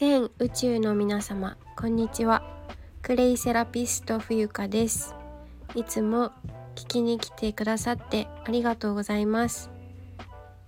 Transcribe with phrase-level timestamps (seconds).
[0.00, 2.42] 全宇宙の皆様こんにちは。
[3.02, 5.14] クレイセラピスト冬香です。
[5.74, 6.32] いつも
[6.74, 9.68] 聞きに来てくださってありがとうございます。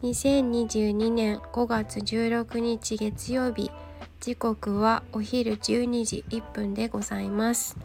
[0.02, 3.70] 2022年5月16日月曜日
[4.20, 7.78] 時刻はお昼12時1分でございます。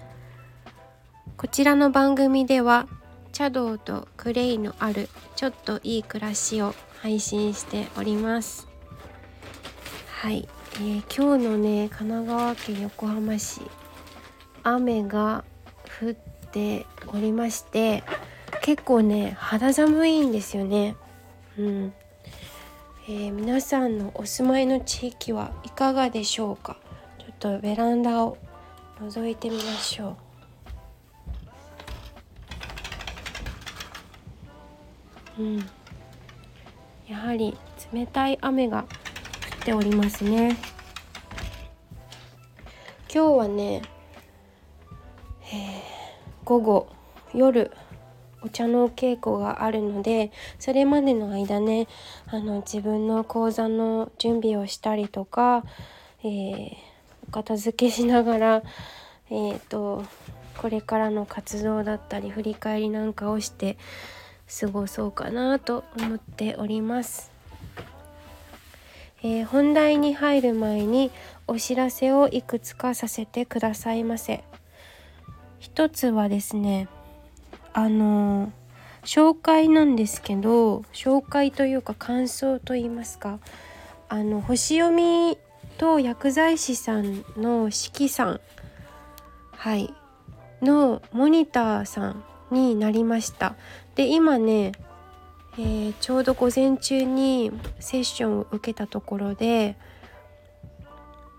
[1.38, 2.90] こちらの番組では
[3.32, 5.08] 茶道とクレイのある
[5.38, 8.68] ちょっといい暮らしを配信しております。
[10.12, 13.62] はい、えー、今日のね神奈川県横浜市
[14.64, 15.44] 雨が
[16.00, 16.14] 降っ
[16.52, 18.04] ておりまして
[18.62, 20.96] 結構ね肌寒いんですよね。
[21.58, 21.94] うん。
[23.10, 26.78] えー、皆さんのお住まいの地域はいかがでしょうか？
[27.18, 28.38] ちょっとベランダを
[29.00, 30.18] 覗いてみましょ
[35.38, 35.42] う。
[35.42, 35.70] うん。
[37.08, 37.58] やはり
[37.94, 38.86] 冷たい雨が
[39.68, 40.56] っておりますね
[43.14, 43.82] 今日はね、
[45.52, 45.84] え、
[46.46, 46.88] 午後
[47.34, 47.72] 夜
[48.42, 51.90] お茶の稽古があるのでそれまでの間ね
[52.28, 55.66] あの自分の講座の準備をしたりとか、
[56.24, 56.70] えー、
[57.28, 58.64] お片付けしながら
[59.30, 60.06] えーと
[60.58, 63.78] これからの活動だったり振り返りなんかをして
[64.62, 67.37] 過ごそうかなと思っております。
[69.24, 71.12] えー、本題に入る前に
[71.48, 74.44] お知らせをいくつかさせてくださいませ。
[75.60, 76.88] 一つはですね
[77.74, 78.52] あの
[79.04, 83.40] 紹介なんですけど紹介というか感想と言いますか
[84.10, 85.38] あの星読み
[85.78, 88.42] と薬剤師さんの四季さん
[89.52, 89.94] はい
[90.62, 93.56] のモニターさんになりました
[93.96, 94.74] で今ね、
[95.60, 99.76] えー、ちょうど午前中にセッションを受けたところで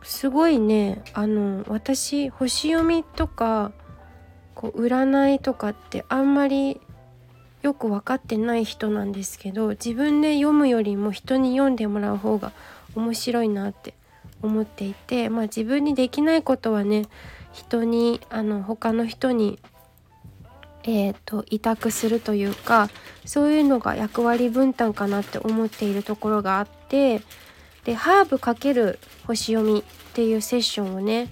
[0.02, 3.72] すごいねあの私星読みとか
[4.54, 6.80] こう占いとかってあんまり
[7.62, 12.52] よく分かってない人なんですけど自分で読むよりも人に読んでもらう方が
[12.96, 13.94] 面白いなって
[14.42, 17.06] 思っていてまあ自分にできないことはね
[17.52, 19.58] 人にあの他の人に
[20.88, 22.88] えーと、委託するというか
[23.26, 27.20] そういうのが役割分担かなって思っているところがあって
[27.84, 29.82] でハーブ×星読みっ
[30.14, 31.30] ていうセッションをね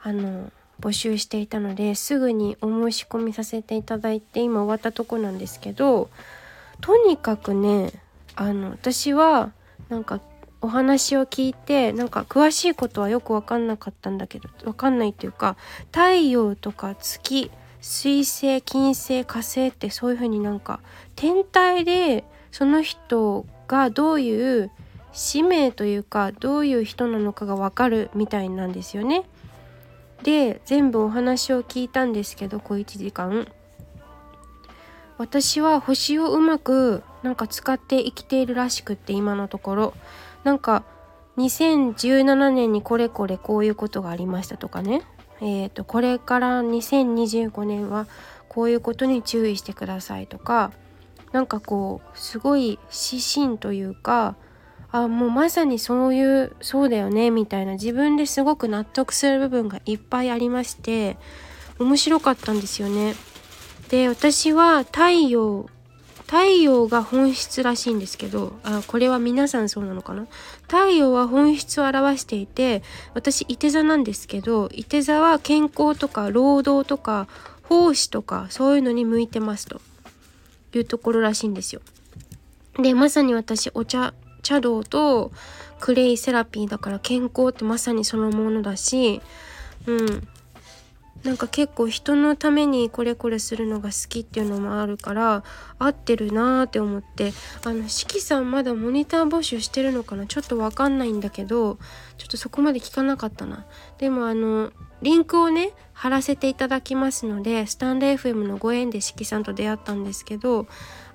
[0.00, 0.50] あの
[0.80, 6.10] 募集していたのですぐにお申し込みさせていただいて今終わったとこなんですけど
[6.80, 7.92] とにかくね
[8.34, 9.52] あの私は
[9.88, 10.20] なんか
[10.60, 15.56] お話を聞いてなんか詳しいことはよく分かんなかったんだけど分かんないっていうか
[15.92, 17.52] 太陽とか月
[17.88, 20.80] 水星金星火星ってそういう風になんか
[21.14, 24.72] 天体でその人がどういう
[25.12, 29.22] 使命というかどういう人なのかが分かるみたいなんですよね。
[30.24, 33.46] で全部お話を聞いたんですけど小1時間。
[35.16, 39.94] 私は星をうまくなんか使って生きているらしくって今のところ。
[40.42, 40.82] なんか
[41.36, 45.02] 2017年にこれこれこういうことがありましたとかね。
[45.40, 48.06] えーと、これから2025年は
[48.48, 50.72] こういうことに注意してくださいとか
[51.32, 54.36] なんかこうすごい指針というか
[54.92, 61.18] あもうまさにそういうそうだよねみたいな自分ですごく納得する部分がいっぱいありまして
[61.78, 63.14] 面白かったんですよね。
[63.90, 65.66] で私は太陽
[66.26, 70.26] 太陽が本質らしいんですけどあこれは皆さんそうなのかな？
[70.62, 72.82] 太陽は本質を表していて
[73.14, 77.28] 私いて座なんですけどいて座は健康とか労働とか
[77.62, 79.80] 奉仕とかそういうのに向いてますと。
[80.74, 81.80] いうところらしいんですよ。
[82.78, 84.12] でまさに私お茶
[84.42, 85.32] 茶道と
[85.80, 89.22] クレイセラピーだから健康ってまさにそのものだし
[89.86, 90.28] うん。
[91.24, 95.42] なんか結構人のためにこれこれするのが好きっていうのもあるから
[95.78, 97.32] 合ってるなーって思って
[97.64, 100.26] あの四季さんまだモニター募集してるのかな？
[100.26, 101.78] ちょっとわかんないんだけど
[102.16, 103.66] ちょっとそこまで聞かなかったな。
[103.98, 104.70] でもあの
[105.02, 110.66] リンクをね貼らせていただきますのでスタンド FM のご縁で四季さんと出会ったんですけど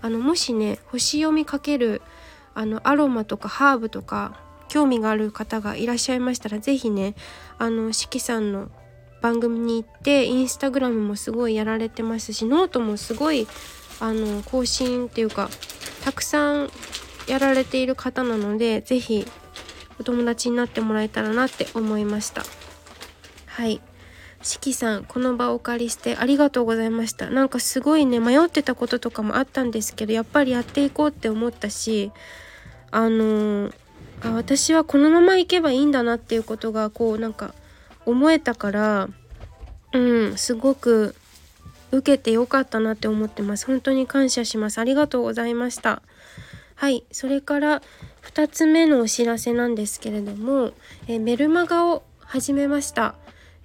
[0.02, 2.02] あのもしね星読みかける
[2.54, 7.16] あのアロマとかハーブとか興味がある方がいらっしゃいましたら是非ね
[7.58, 8.70] あの四季さんの
[9.22, 13.48] 番組に行ってインスタグラムもすごいやられてますしノートもすごい
[14.00, 15.50] あの更新っていうか
[16.04, 16.70] たくさん
[17.28, 19.26] やられている方なので是非
[20.00, 22.44] お友達になってもらえたらなって思いました。
[23.46, 23.80] はい。
[24.42, 27.30] しきさんこの場をお借りしてありがとうございました。
[27.30, 32.12] なんかすごいね迷ってたこととかもあったんですけどやっぱりやっていこうって思ったし
[32.90, 33.74] あのー、
[34.24, 37.54] あ私はこのまま行けばいいんだなっていうことがこうなんか
[38.06, 39.10] 思えたから
[39.94, 41.16] うんすごく
[41.92, 43.66] 受けてよかったなって思ってます。
[43.66, 44.80] 本当に感謝します。
[44.80, 46.02] ありがとうございました。
[46.76, 47.82] はいそれから
[48.24, 50.72] 2つ目のお知らせなんですけれども、
[51.08, 53.16] えメルマガを始めました。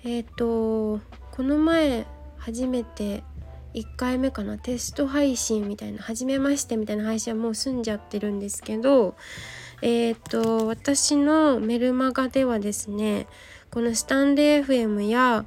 [0.04, 1.00] えっ、ー、と
[1.30, 2.06] この前
[2.36, 3.22] 初めて
[3.74, 9.14] 1回目かなテスト配信みたいな初めましてみたいな配信はもう済んじゃってるんですけど
[9.82, 13.26] えっ、ー、と私のメルマガではですね
[13.70, 15.44] このスタンレー FM や、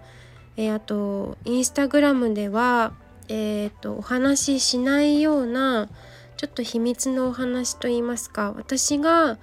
[0.57, 2.94] えー、あとインスタグラムでは
[3.27, 5.88] えっ、ー、とお話ししないような
[6.38, 9.38] ちょっと秘密のお話といいますか私が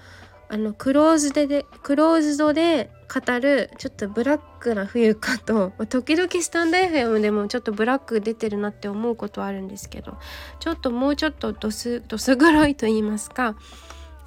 [0.48, 10.16] あのクローズででクローズドで語るちょっとブラックな冬かと 時々スタンド FM でもちょっとブラック出てるなって思うことはあるんですけど
[10.60, 13.56] ちょっともうちょっとどすどす黒いと言いますか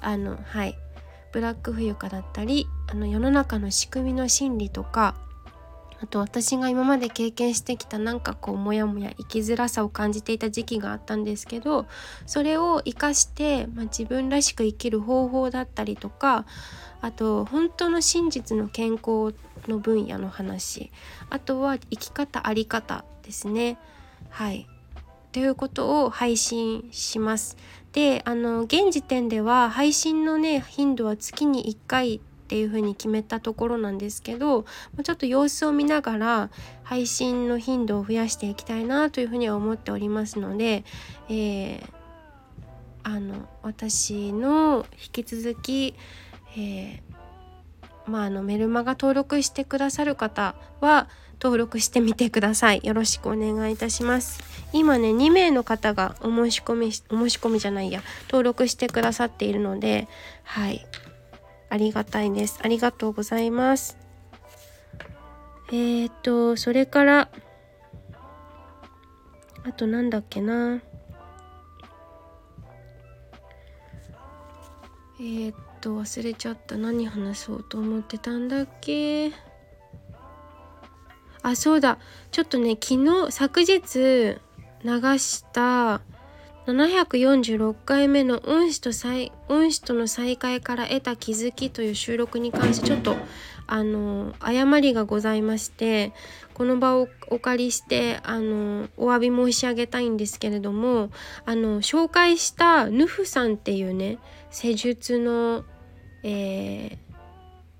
[0.00, 0.76] あのはい。
[1.32, 5.14] ブラック冬かだったりあの世の中の仕組みの心理とか
[6.02, 11.86] あと私が今まで経験してきたなんかこうモヤモヤ生きづらさを感じていた時期があったんですけど
[12.26, 16.46] それを生かして、まあ、自分らしく生きる方法だったりとか
[17.02, 19.34] あと本当の真実の健康
[19.68, 20.90] の分野の話
[21.28, 23.78] あとは生き方あり方ですね。
[24.30, 24.69] はい。
[25.32, 27.56] ということを配信します。
[27.92, 34.64] であの現時点では配信のね頻度は月に1回っていう風に決めたところなんですけど
[35.04, 36.50] ちょっと様子を見ながら
[36.82, 40.84] 配信の頻度を増やしていきたいなというふうには思っておりますので、
[41.28, 41.80] えー、
[43.04, 45.94] あの私の引き続き、
[46.56, 51.08] えー、まあ、あのメルマガ登録してくださる方は
[51.42, 52.80] 登録してみてください。
[52.84, 54.40] よろしくお願いいたします。
[54.72, 60.06] 今ね、2名の方がお申し込み、お申し込みじゃないや、登録してくださっているので、
[60.44, 60.86] はい。
[61.70, 62.60] ありがたいです。
[62.62, 63.96] ありがとうございます。
[65.72, 67.30] えっ、と、それから、
[69.64, 70.82] あとなんだっけな。
[75.18, 76.76] えー、っと、忘れちゃった。
[76.76, 79.32] 何話そうと思ってたんだっけ。
[81.50, 81.98] あ、そうだ。
[82.30, 84.38] ちょっとね、昨日、昨日
[84.82, 86.00] 流した
[86.66, 93.16] 746回目の恩師と再恩師との再会から得た気づきという収録に関してちょっと
[93.66, 96.12] あの誤りがございまして
[96.54, 101.10] この場をお借りしてあのお詫び申し上げたいんですけれども
[101.44, 104.18] あの紹介したヌフさんっていうね
[104.50, 105.64] 施術の、
[106.22, 107.09] えー、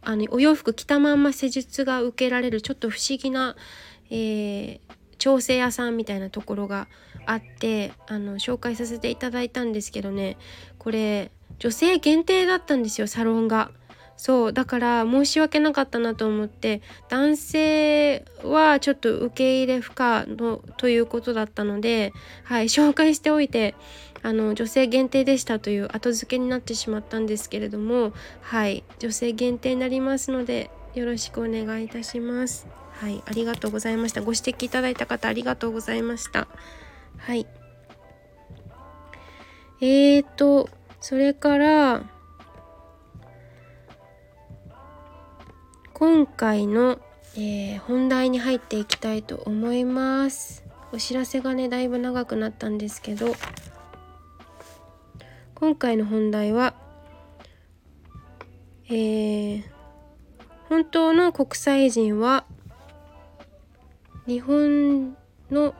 [0.03, 3.57] あのお洋服着たまんま施術が受けられるちょっと不思議な、
[4.11, 4.81] えー、
[5.19, 6.89] 調整屋さんみたいなところが
[7.27, 10.37] あってあの紹介させていただいたんですけどね
[10.79, 13.71] これ女性限定だったんですよサロンが。
[14.17, 22.13] そうだから申し訳なかったなと思って男性はちょっと受け入れ不可のということだったので
[22.45, 23.75] はい紹介しておいて
[24.23, 28.13] あの女性限定でしたという後付けになってしまったんですけれども
[28.43, 32.67] はい女性限定になりますのでよろしくお願いいたします。
[33.01, 34.21] はい、ありがとうございました。
[34.21, 36.49] ご指摘いただいた方ありがとうございました。
[37.17, 37.47] はい。
[39.81, 40.69] えーと、
[41.01, 42.03] それから、
[45.95, 46.99] 今回の、
[47.37, 50.65] えー、本題に入っていきたいと思います。
[50.93, 53.35] お知らせがね、だいぶ長くなったんですけど、
[55.61, 56.73] 今回の本題は、
[58.89, 59.63] えー、
[60.71, 62.47] 本当の国際人は
[64.27, 65.19] 日本
[65.51, 65.75] の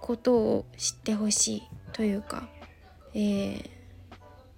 [0.00, 1.62] ことを知ってほしい
[1.92, 2.48] というか、
[3.14, 3.70] えー、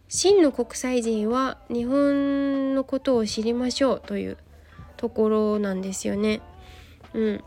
[0.09, 4.39] 真の国際人は日本のことを知りましょうという
[4.97, 6.41] ところなんですよね。
[7.13, 7.45] うん、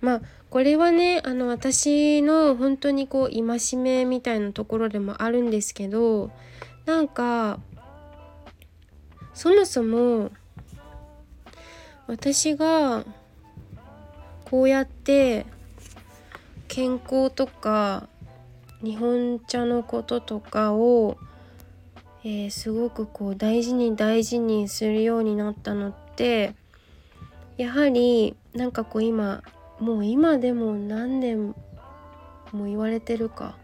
[0.00, 0.20] まあ
[0.50, 6.32] これはねあの私の本当にこう戒めみたいなところでもあるんですけど
[6.86, 7.60] なんか
[9.32, 10.32] そもそも
[12.08, 13.04] 私が
[14.44, 15.46] こうやって
[16.66, 18.08] 健康とか
[18.82, 21.16] 日本茶のこととかを、
[22.24, 26.54] えー、すごくこう大事に大事にするようになったのって
[27.56, 29.44] やはりなんかこう今
[29.80, 31.54] もう今でも何年
[32.52, 33.56] も言われてるか。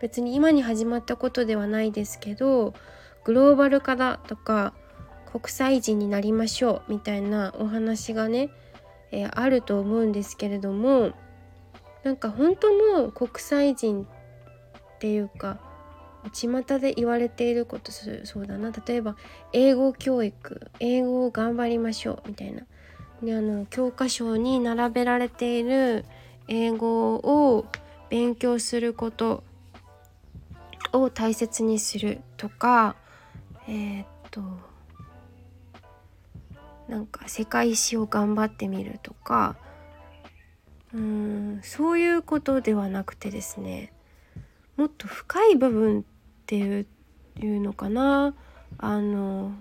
[0.00, 2.72] 別に今に始まったことではないですけど
[3.24, 4.72] グローバル化だとか
[5.26, 8.48] 国際人になりましょうみたいなお話がね
[9.10, 11.12] えー、あると思うんですけれども
[12.04, 15.58] なんか本当の国際人っていうか
[16.32, 18.72] 巷で言われていることそうだな。
[18.86, 19.16] 例えば
[19.52, 22.64] 英語教育英語を頑張りましょうみたいな。
[23.22, 26.04] であの教科書に並べられている
[26.46, 27.66] 英語を
[28.08, 29.42] 勉強すること
[30.92, 32.96] を大切にするとか
[33.66, 34.40] えー、っと
[36.88, 39.56] なんか世界史を頑張ってみるとか
[40.94, 43.92] うんそういうことではなくてですね
[44.76, 46.02] もっと深い部分っ
[46.46, 46.86] てい
[47.42, 48.34] うのかな。
[48.76, 49.52] あの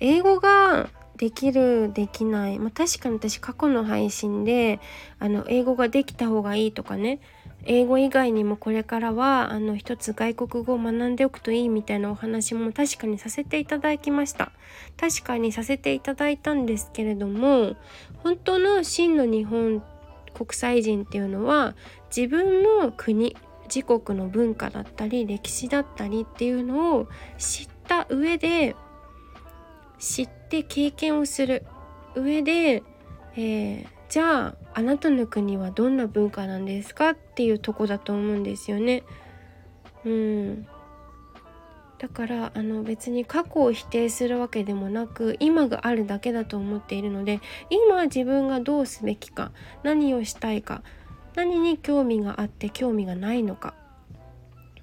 [0.00, 4.80] 英語ができるできない、まあ、確かに私過去の配信で
[5.18, 7.20] あの英語ができた方がいいとかね。
[7.64, 14.50] 英語以外にもこれからはあの一つ外国語を学んでおくといいみたいなお話も確かにさせていただきました。
[14.96, 17.76] 確かにさせていただいたんですけれども
[18.24, 19.80] 本当の真の日本
[20.34, 21.76] 国際人っていうのは
[22.14, 23.36] 自分の国
[23.74, 28.74] 自国の文化だったり歴史だったりっていうのを知った上で
[30.02, 31.64] 知って経験をする
[32.16, 32.82] 上で、
[33.36, 39.04] えー、じゃああなたの国はどんな文化なんですかっていうとこだと思うんですよね。
[40.04, 40.66] うん
[41.98, 47.40] だからあの別に過去を否定するわけでもなく今があるだけだと思っているので
[47.70, 49.52] 今自分がどうすべきか
[49.84, 50.82] 何をしたいか
[51.36, 53.74] 何に興味があって興味がないのか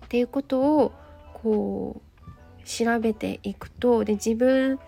[0.06, 0.94] っていうことを
[1.34, 4.80] こう調べていくとで自分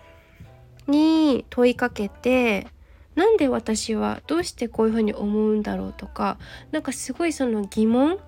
[0.86, 2.66] に問いかけて
[3.14, 6.38] なんで私はどうしてこういうふうに思うんだろうとか
[6.70, 8.18] なんかすごいその疑問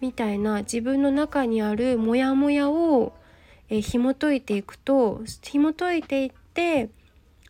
[0.00, 3.12] みたいな自分の中にあるモヤモヤを、
[3.68, 6.90] え紐解いていくと紐解いていって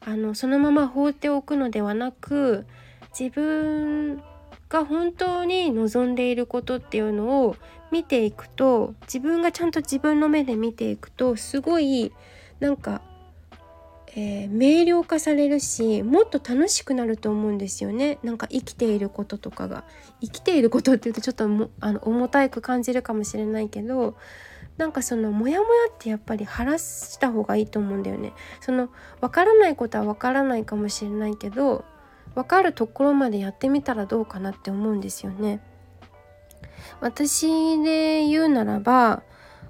[0.00, 2.66] あのそのまま放っておくのではなく
[3.18, 4.22] 自分
[4.68, 7.56] が本当に望んでいることっていうのを
[7.90, 12.12] 見ていくと自分がちゃんと自分の目で見ていくとすごい
[12.60, 13.02] なんか
[14.14, 18.18] えー、明瞭化されるしもっと楽しくなると思うんですよね。
[18.22, 19.84] なんか生きていることとかが。
[20.20, 24.16] 生きていることっていうとちょっともあの重たく感じるかもしれないけど
[24.76, 28.32] なんかそのモヤモヤってやっぱり晴らした方がいいと思うんだよね。
[28.60, 28.90] その
[29.20, 31.84] 分からないことは分からないかもしれないけど
[32.34, 35.60] 分かるところまでやってみたらどうかなって思うんですよね。
[37.00, 39.22] 私で言うならば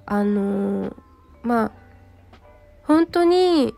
[0.05, 0.95] あのー、
[1.43, 1.71] まあ
[2.83, 3.73] 本当に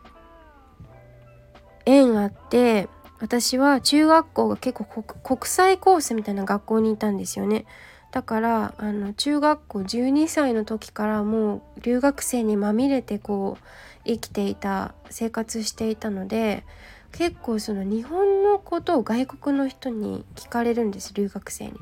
[1.86, 2.88] 縁あって
[3.20, 7.66] 私は中学校が結構国際コースみたいな学校にいたんですよね。
[8.12, 13.64] だからあの中学校12歳の時からもう留学生にまみれてこう
[14.06, 16.64] 生きていた生活していたので
[17.12, 21.74] 結構その日本のことを外国の人に聞かれるんです留学生に。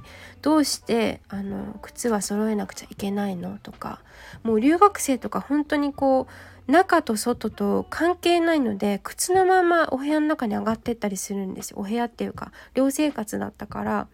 [0.42, 4.02] どうしてあの靴は揃えなくちゃいけないのとか
[4.44, 6.34] もう留学生とか本当にこう
[6.68, 14.08] 中と外と関係ないので靴のままお部屋の中に上がってったりするんですお部屋っていうか寮生活だったから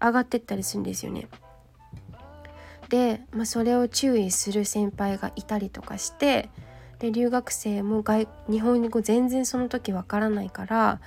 [0.00, 1.28] 上がってったりするんですよね。
[2.88, 6.50] で、まあ、それを注意する先輩がいたりとかして
[6.98, 11.00] で留学生も外日本語全然その時わからないから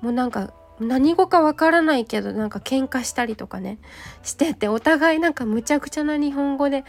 [0.00, 3.78] もうなんか何語かわからないけどなんか喧嘩したりとかね
[4.22, 6.84] しててお互いなんかむちゃくちゃな日本語で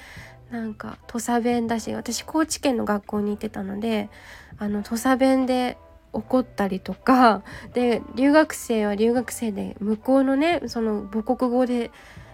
[0.55, 4.09] なんか土佐弁だし私高知県の学校に行ってたので
[4.57, 5.77] あの土佐弁で
[6.13, 7.43] 怒ったりとか
[7.73, 11.91] で留学生は留学生で向こうのねその母国語で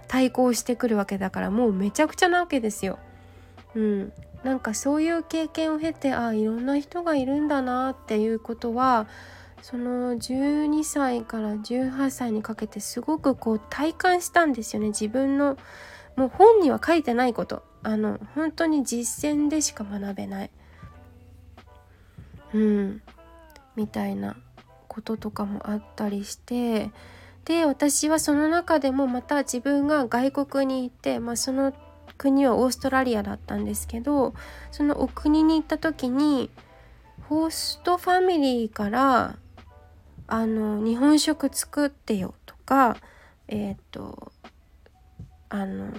[0.07, 2.99] 対抗してくるわけだからもうめちゃくちゃなわけですよ。
[3.73, 4.13] うん、
[4.43, 9.07] なんかそういう経験を経てあいろんな人がいるんだなっていうことは
[9.61, 14.89] その12歳から18歳にかけてすごくこう体感したんですよね。
[14.89, 15.57] 自分の
[16.17, 17.63] もう本には書いてないこと。
[17.83, 20.51] あの本当に実践でしか学べない。
[22.53, 23.01] うん。
[23.75, 24.35] みたいな
[24.87, 26.91] こととかもあったりして。
[27.45, 31.73] で私はその中でもまた自分が外国に行って、まあ、その
[32.17, 34.35] 国はオーストラリアだったんですけど
[34.71, 36.51] そのお国に行った時に
[37.27, 39.37] ホストファミリーから
[40.27, 42.97] あの日本食作ってよとか
[43.47, 44.31] えっ、ー、と
[45.49, 45.91] あの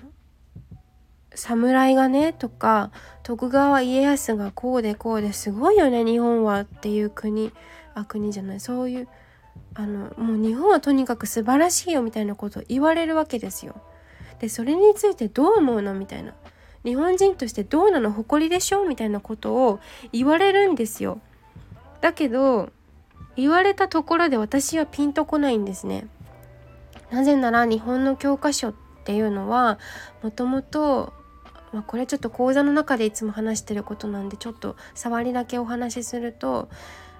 [1.35, 2.91] 侍がねとか
[3.23, 7.53] 徳川家康がこうでこうですごいよね日本はっていう国
[7.95, 9.09] あ国じゃないそういう
[9.75, 13.81] あのもう日本はとにかく素晴らしいよみたいなことを言われるわけですよ。
[14.39, 16.35] でそれについてどう思うのみたいな
[16.85, 19.81] 日本人としてどうなの誇りでしょうみたいなことを
[20.13, 21.21] 言われるんですよ。
[22.01, 22.71] だけど
[23.37, 26.07] 言われたところで私はピンとこないんですね。
[27.11, 28.75] なぜなら日本の教科書っ
[29.05, 29.79] ていうのは
[30.23, 31.13] もともと
[31.73, 36.69] まあ、これちょっと講座の中でいつも話してることなんでちょっと触りだけお話しすると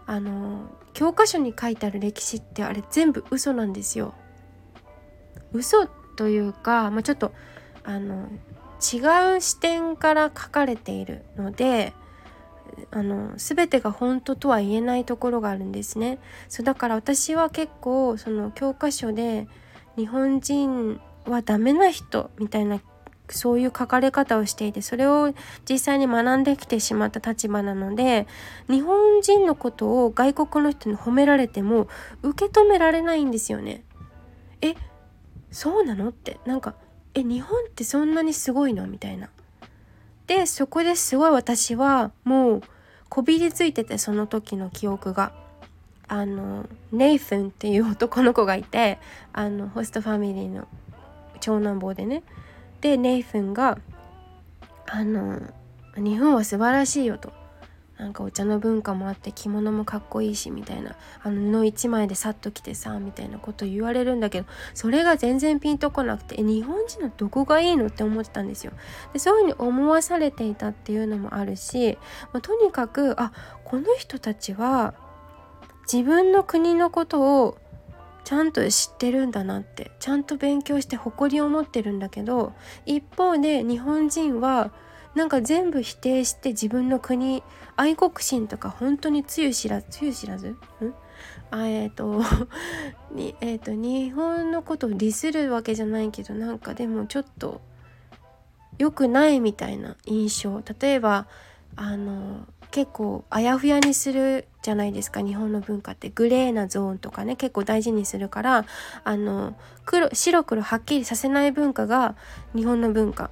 [0.07, 4.15] あの教科書に書いてある歴史ってあれ全部嘘なんですよ。
[5.53, 7.33] 嘘というか、まあ、ちょっと
[7.85, 8.29] あの
[8.81, 11.93] 違う視点から書かれているので
[12.91, 16.19] あの全てが本当とは言えないところがあるんですね。
[16.49, 19.47] そうだから私は結構その教科書で
[19.97, 22.81] 日本人はダメな人みたいな
[23.35, 25.33] そういう書かれ方をしていてそれを
[25.69, 28.27] 実際に学んできてしまった立場なので
[28.69, 31.89] 日本人のことを外国の人に褒められても
[32.23, 33.83] 受け止められないんですよね。
[34.61, 34.75] え
[35.51, 36.09] そうなの？
[36.09, 36.75] ってなんか
[37.15, 38.87] え日本ってそんなにすごいの？
[38.87, 39.29] みたいな。
[40.27, 42.63] でそこですごい私はもう
[43.09, 45.33] こびりついててその時の記憶が。
[46.09, 48.99] あのネイフンっていう男の子がいて
[49.33, 50.69] あのホストファミリーの
[51.41, 52.23] 長男坊でね
[52.83, 53.79] でネイフンが
[54.87, 55.41] あの
[55.97, 57.33] 日本は素晴らしいよと。
[57.99, 60.97] なんかお茶の文化もあって着物もかっこいいしみたいな。
[61.23, 68.73] あの布一枚でさっと着てさみたいなこと言われるんだけどそれが全然ピンとこなくて日本人のどこがいいのって思ってたんですよ。
[69.13, 71.97] でそういうふうに思わされていたっていうのもあるし、
[72.33, 73.31] まあ、とにかくあ
[73.65, 74.95] この人たちは
[75.91, 77.59] 自分の国のことを
[78.25, 82.53] ちゃんと知ってるんだなってちゃんと勉強して誇りを持ってるんだけど
[82.87, 84.73] 一方で日本人は
[85.15, 87.43] なんか全部否定して自分の国
[87.77, 90.49] 愛国心とか本当につゆ知らずつゆ知らず？
[90.49, 90.57] ん？
[91.51, 92.23] あえっ、 ー、と
[93.13, 97.61] にえっ、ー、と日本のことをディスるわけじゃないけどなんかでもちょっと
[98.79, 100.63] 良くないみたいな印象。
[100.81, 101.27] 例えば
[101.77, 108.65] あの結構あやふやにするじゃないですか日本の文化ってグレーなゾーンとかね結構大事にするから
[109.05, 112.17] あの黒白黒はっきりさせない文化が
[112.57, 113.31] 日本の文化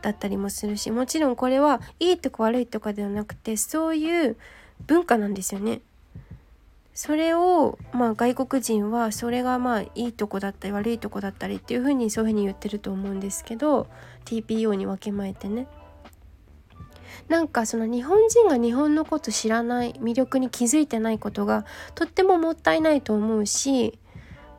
[0.00, 4.36] だったりもするしもちろんこれはいいとか悪いとかではなくてそういう
[4.86, 5.80] 文化なんですよね。
[6.94, 13.86] それを、まあ、外国人はそれがまあいいとこだったり悪いとこだったりっていうふうにそういうふうに言ってると思うんですけど
[14.24, 15.68] TPO に分けまえてね。
[17.28, 23.98] なんかその日本人が日本のこと知らない魅力に気づいてないことがとってももったいないと思うし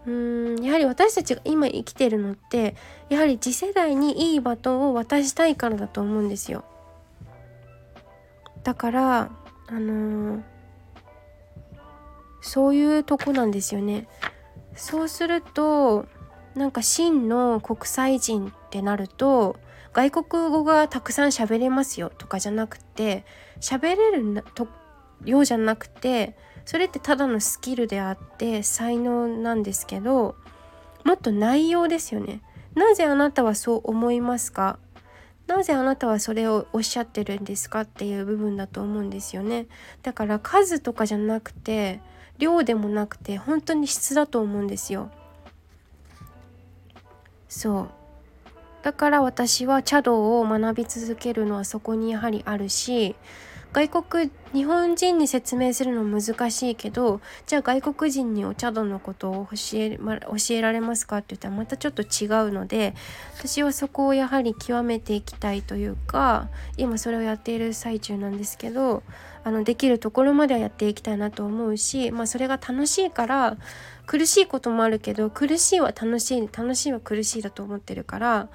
[0.06, 2.76] うーんやはり私たちが今生きてるのって
[3.10, 6.64] やはり次世代にいいバトンを渡したいからだと思うんですよ。
[8.64, 9.32] だから
[9.68, 10.42] あのー、
[12.42, 14.08] そういうとこなんですよね。
[14.76, 16.06] そうすると
[16.56, 19.58] なんか真の国際人ってなると
[19.94, 23.26] 外国語がたくさん喋れますよとかじゃなくて
[23.60, 24.68] 喋れると
[25.26, 30.36] ようじゃなくてそれってただのスキルであって才能なんですけど
[31.04, 32.42] もっと内容ですよね。
[32.76, 34.78] なぜあなたはそう思いますか？
[35.48, 39.66] なぜあなたはそれをおっしゃってるんですかっていう部分だと思うんですよね。
[40.04, 42.00] だから数とかじゃなくて
[42.38, 45.10] 量でもなくて本当に質だと思うんですよ。
[47.48, 47.90] そう
[48.82, 53.16] だから私は茶道を学び続けるのはそこにやはりあるし
[53.72, 62.96] 外国日本人に説明するの難しいけどじゃあ外国人にお茶道のことを教え,、ま、教えられますかって言ったらまたちょっと違うので
[63.38, 69.04] 私はそこをやはり極めていきたいというか今それをやっている最中なんですけど
[69.44, 73.58] あのできるところまではやっていきたいなと思うし、まあ、それが楽しいから
[74.06, 78.50] 苦しいこともあるけど苦しいは楽しい楽しいは苦しいだと思ってるから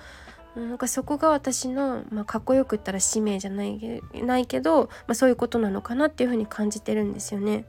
[0.57, 7.65] なんかそこが私の、まあ、かっこよく言ったら使命じゃないないけど、まあ、そういうことなのかなっていうふうに感じてるんですよね。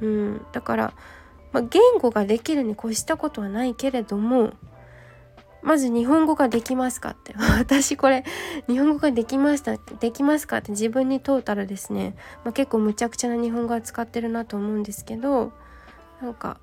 [0.00, 0.94] うん、だから、
[1.52, 4.52] まあ、言語ができるに越したことはないけれども
[5.64, 7.10] まず日本語ができますか？
[7.10, 7.34] って。
[7.58, 8.24] 私これ
[8.68, 10.58] 日本語ができましたできますか？
[10.58, 15.52] って自分に問うたらですね、まあ、結構むちゃくちゃな日本語は使ってるなと思うんですけど
[16.20, 16.58] なんか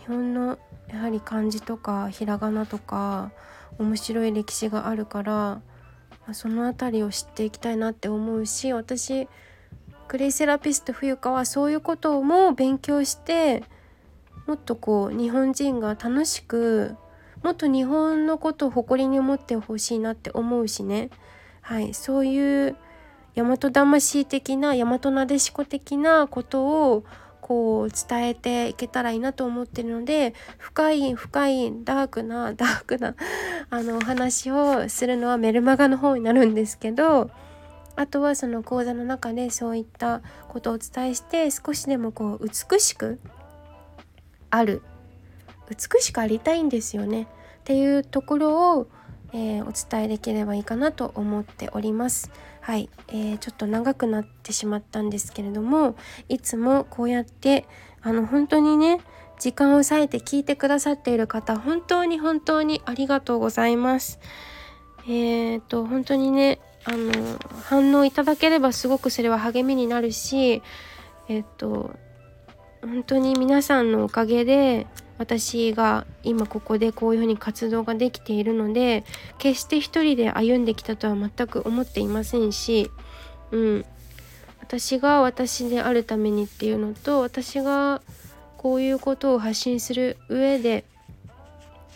[0.00, 3.32] 日本のやはり漢字とかひらがなとか
[3.78, 5.60] 面白い歴史があるから、ま
[6.28, 9.28] あ、その辺りを知っていきたいなって思うし私
[10.06, 13.64] クレイセラピスト冬香はそういうことも勉強して
[14.46, 16.96] もっとこう日本人が楽しく
[17.42, 21.10] もっと日本のことを誇りに思ってほしいなって思うしね。
[21.60, 21.94] はい。
[21.94, 22.76] そういう
[23.34, 27.04] 大和魂的な大和なでしこ的なことを
[27.40, 33.14] こう伝えていけたらいいなと思ってるので深い深いダークな ダークな
[33.70, 37.30] あのお話をするのはメルマガの方になるんですけど
[37.96, 43.18] あとはその講座の中でそういったことをお伝えして少しでもこう美しく
[44.50, 44.82] ある
[45.68, 47.26] 美しくありたいんですよねっ
[47.64, 48.88] ていうところを
[49.32, 52.30] えー、お伝えできればいいかなと思っております。
[52.60, 55.96] はい、えー、ちょっと長くなってしまったんですけれども
[56.28, 57.66] いつもこうやって
[58.02, 59.00] あの本当にね
[59.38, 64.18] 時間を割いて聞いてくださっている方本当に本当にありがとうございます。
[65.06, 67.12] えーと本当にねあの
[67.64, 70.62] 反応いただければすごくそれは励みになるし
[71.28, 71.90] えっ、と
[72.82, 74.86] 本当に皆さんのおかげで
[75.18, 79.04] 私が今ここでこういうふうに活動ができているので
[79.38, 82.90] 決して一人で歩んできたとは全く思っていませんし、
[83.50, 83.84] うん、
[84.60, 88.00] 私が私であるためにっていうのと私が
[88.56, 90.84] こういうことを発信する上で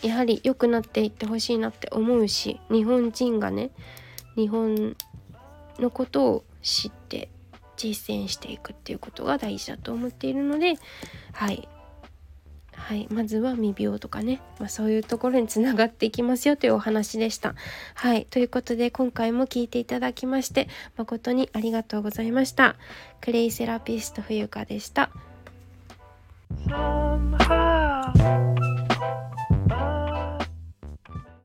[0.01, 3.71] やはり良くなっていってほしいなって思うし日本人がね
[4.35, 4.97] 日本
[5.79, 7.29] のことを知って
[7.77, 10.75] 実践していくっていうことが大事だと思っているので
[11.31, 11.67] はい。
[12.83, 17.55] はい、まずは未病とかね、まあ、そういうところにつながっていきますよというお話でした。
[17.95, 20.67] はい、ということで今回も聞いていただきまして
[20.97, 22.75] 誠にありがとうございました。
[23.21, 25.11] クレイセラピスト冬香でした。